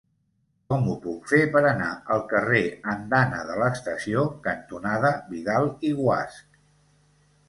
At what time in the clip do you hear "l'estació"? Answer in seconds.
3.63-4.23